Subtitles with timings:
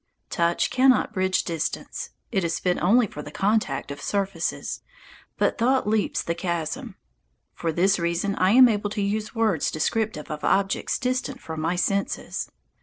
[0.31, 4.81] Touch cannot bridge distance, it is fit only for the contact of surfaces,
[5.37, 6.95] but thought leaps the chasm.
[7.53, 11.75] For this reason I am able to use words descriptive of objects distant from my
[11.75, 12.49] senses.